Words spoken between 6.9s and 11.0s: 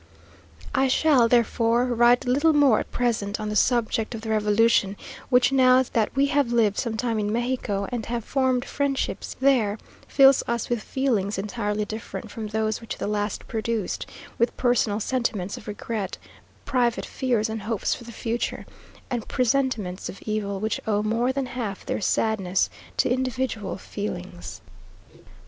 time in Mexico, and have formed friendships there, fills us with